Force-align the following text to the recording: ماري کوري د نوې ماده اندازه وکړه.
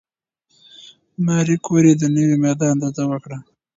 ماري 1.25 1.55
کوري 1.65 1.93
د 1.97 2.03
نوې 2.15 2.35
ماده 2.43 2.65
اندازه 2.73 3.03
وکړه. 3.11 3.37